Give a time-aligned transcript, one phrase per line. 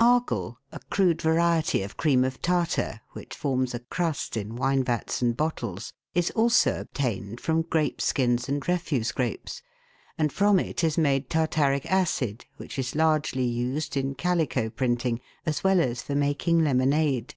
[0.00, 5.22] Argol, a crude variety of cream of tartar, which forms a crust in wine vats
[5.22, 9.62] and bottles, is also obtained from grape skins and refuse grapes,
[10.18, 15.62] and from it is made tartaric acid, which is largely used in calico printing, as
[15.62, 17.36] well as for making lemonade.